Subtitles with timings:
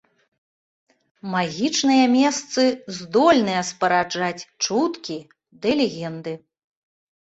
[1.33, 2.63] Магічныя месцы
[3.03, 5.23] здольныя спараджаць чуткі
[5.65, 6.33] ды легенды.